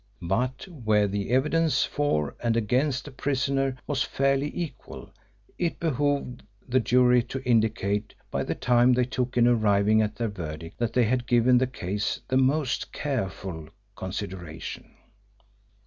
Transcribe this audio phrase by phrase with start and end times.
[0.23, 5.13] But where the evidence for and against the prisoner was fairly equal
[5.59, 10.27] it behoved the jury to indicate by the time they took in arriving at their
[10.27, 14.89] verdict that they had given the case the most careful consideration.